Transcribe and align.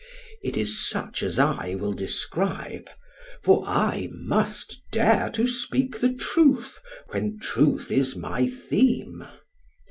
It 0.41 0.57
is 0.57 0.89
such 0.89 1.21
as 1.21 1.37
I 1.37 1.75
will 1.75 1.93
describe; 1.93 2.89
for 3.43 3.63
I 3.67 4.09
must 4.11 4.81
dare 4.91 5.29
to 5.33 5.45
speak 5.45 5.99
the 6.01 6.11
truth, 6.11 6.79
when 7.09 7.37
truth 7.37 7.91
is 7.91 8.15
my 8.15 8.47
theme. 8.47 9.27